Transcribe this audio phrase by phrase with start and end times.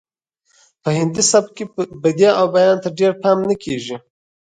[0.81, 1.65] په هندي سبک کې
[2.03, 3.95] بدیع او بیان ته ډیر پام نه کیږي